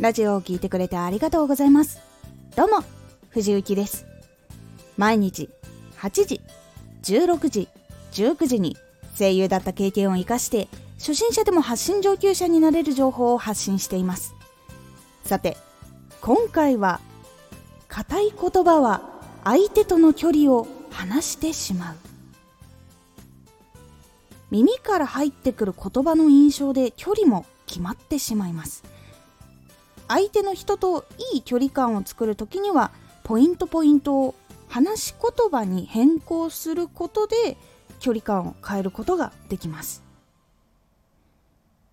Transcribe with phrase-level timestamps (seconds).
[0.00, 1.98] ラジオを聴いてくれてありがとうございます。
[2.54, 2.84] どうも
[3.30, 4.06] 藤幸です。
[4.96, 5.50] 毎日
[5.96, 6.40] 8時
[7.02, 7.68] 16時
[8.12, 8.76] 19時に
[9.18, 14.36] 声優だった経験を生かして初心者でも発信上級者になれる情報を発信しています。
[15.24, 15.56] さて
[16.20, 17.00] 今回は
[17.88, 19.02] 硬い言葉は
[19.42, 21.96] 相手との距離を離してしまう。
[24.52, 28.84] 耳から入ってくる言葉の印象で距離も決まってしまいます。
[30.08, 31.04] 相手の人と
[31.34, 32.90] いい距離感を作る時には
[33.24, 34.34] ポイントポイントを
[34.68, 37.56] 話し言葉に変更することで
[38.00, 40.02] 距離感を変えることができます。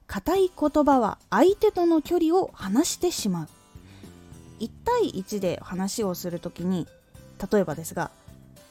[0.07, 3.47] 硬い言葉は相手との距離を離してしまう。
[4.59, 6.87] 1対1で話をする時に
[7.51, 8.11] 例えばですが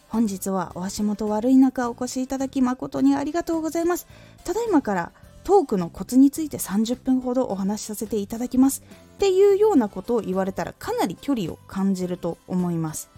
[0.08, 4.06] 本日はお足元悪い中お越しいただき誠にありがとうございます。
[4.44, 5.12] ただいまから
[5.44, 8.82] トークのコツについて30分ほどお話しさせていただきます。
[9.14, 13.10] っていうようなことを言われたらかなり距離を感じると思います。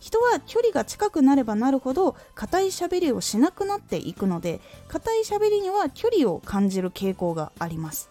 [0.00, 8.08] 人は距離が近くなればなるほど硬い喋りをしなくなっていくので硬い喋りには距離を感じる傾向があります。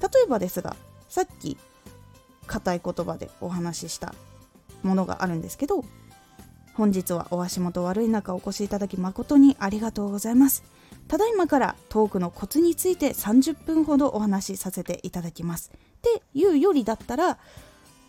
[0.00, 0.76] 例えばですが
[1.08, 1.56] さっき
[2.46, 4.14] 硬い言葉でお話しした
[4.82, 5.84] ものがあるんですけど
[6.74, 10.75] 本日はお足元悪い中お越しいただき誠にありがとうございます。
[11.08, 15.70] ただいまからトークのコツについて30分ほどお話しさせていただきます。
[15.74, 17.38] っていうよりだったら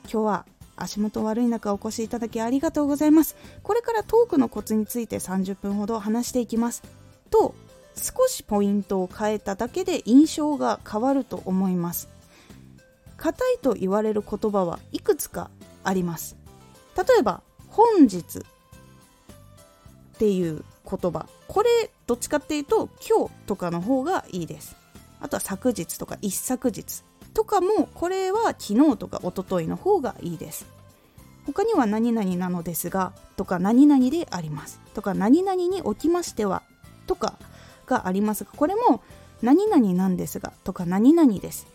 [0.04, 0.46] 今日は
[0.76, 3.36] 足元悪い中お越しいただきありがとうございます。
[3.64, 6.84] これからトークのコツについて30分ほど話していきます。
[7.30, 7.56] と
[7.96, 12.10] 少しポイントを変えただけで印象が変わると思います。
[13.18, 15.50] 硬いと言われる言葉はいくつか
[15.84, 16.38] あります。
[16.96, 18.42] 例えば本日っ
[20.18, 21.70] ていう言葉これ
[22.08, 24.76] どっちかっていうと今日とかの方がいいです。
[25.20, 27.62] あとは昨日とか一昨日とか。
[27.62, 30.66] もこれは昨日とか一昨日の方がいいです。
[31.46, 34.80] 他には何々なのですがとか何々であります。
[34.94, 36.64] とか何々におきましては
[37.06, 37.38] とか
[37.86, 38.52] がありますが。
[38.56, 39.02] これも
[39.42, 41.68] 何々なんですがとか何々です。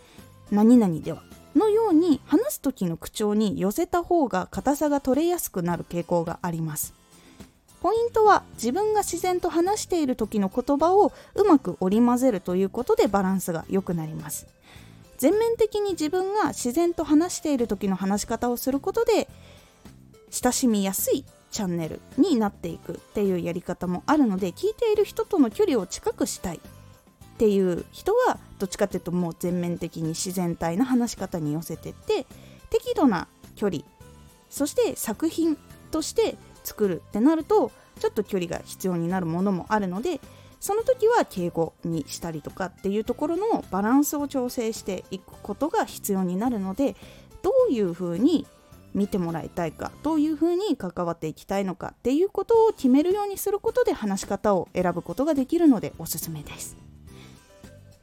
[0.50, 1.22] 何々では。
[1.54, 6.94] のように話す時の口調に寄せた方が硬さが取れやすくなる傾向があります。
[7.82, 14.46] ポイントは自分が自然と話している時の言葉をうまく織り交ぜるということでバランスが良くなります。
[15.18, 19.28] 全面的に自分が自然と話している時の話し方をすることで
[20.30, 26.60] 親しみやすいチャンネルになっていくっていうやり方もあるので聞いている人との距離を近くしたいっ
[27.38, 32.26] ていう人はどっちかっていうともう全面的に自然体な話し方に寄せてって
[32.70, 33.82] 適度な距離
[34.50, 35.56] そして作品
[35.92, 40.20] として作るってなるとちょっと距離が必要になるものもあるので
[40.60, 46.94] その時は敬語にしたりとかっていうところのバランスを調整していくことが必要になるので
[47.42, 48.46] どういうふうに
[48.94, 56.76] 見てもらいたいかどういうふうに関わっていきたいのかっていうことを決めるようにすることで話し方を選ぶことができるのでおすすめです。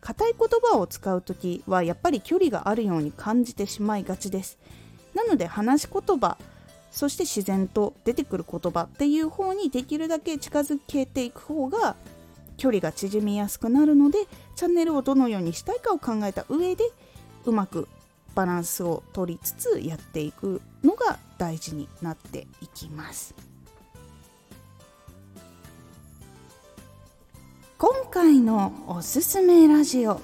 [0.02, 4.58] 硬い言葉を使う時はやっぱり距離があるように感じてしまいがちです。
[5.14, 6.38] なので話し言葉
[6.92, 11.96] そして自然と出てくる言葉っていう方にできるだけ近づけていく方が
[12.58, 14.20] 距離が縮みやすくなるので
[14.56, 16.84] チャンネルをどのようにしたいかを考えた上で
[17.46, 17.88] うまく
[18.36, 23.34] バランスを取りつつやっていくのが大事になっていきます。
[27.78, 30.20] 今回のおすすめラジオ。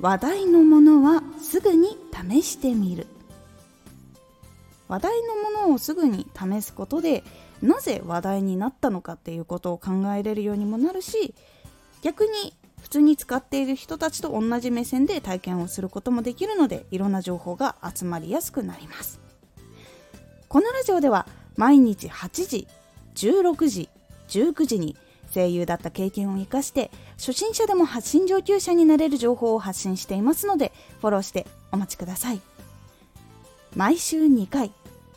[0.00, 1.96] 話題のものはすぐに
[2.30, 3.06] 試してみる。
[4.92, 7.24] 話題のものをすぐに試すことで
[7.62, 11.34] なぜ話題になったのかっていうことを考えれるようにもなるし
[12.02, 19.18] 逆に普通に使っている人たちと同じ目線で体験をすることもできるのでいろんな情報が集まりやすくなります。
[20.48, 21.26] このラジオでは
[21.56, 22.68] 毎日8時
[23.14, 23.88] 16時
[24.28, 24.94] 19時に
[25.32, 30.70] 声優だった経験を生かして初心者でも発信上級者になれる情報を発信していますので
[31.00, 32.42] フォローしてお待ちください。
[33.74, 34.70] 毎週2回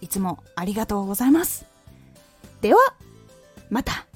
[0.00, 1.66] いつもありがとうございます。
[2.60, 2.78] では、
[3.70, 4.07] また